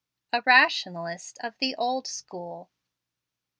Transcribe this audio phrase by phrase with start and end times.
[0.33, 2.71] A RATIONALIST OF THE OLD SCHOOL.